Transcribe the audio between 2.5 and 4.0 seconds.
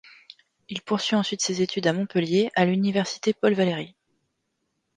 à l'Université Paul Valéry.